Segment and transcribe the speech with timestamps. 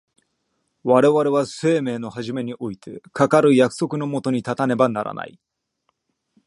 [0.83, 5.39] 我々は生命の始めにおいてかかる約束の下に立たねばならない。